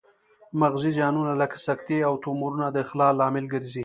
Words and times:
مغزي 0.61 0.91
زیانونه 0.97 1.33
لکه 1.41 1.57
سکتې 1.67 1.97
او 2.07 2.13
تومورونه 2.23 2.67
د 2.69 2.77
اختلال 2.83 3.13
لامل 3.19 3.45
ګرځي 3.53 3.79